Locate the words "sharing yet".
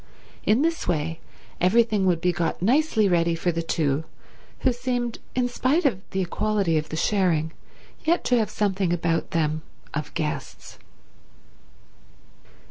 6.95-8.23